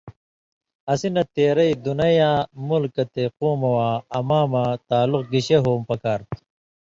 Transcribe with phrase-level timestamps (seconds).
[0.91, 2.31] اسی نہ تېرئ دُنَیں یا
[2.67, 6.35] مُلکہ تے قومہۡ وَاں اماں مہ تعلق گِشے ہوں پکار تُھو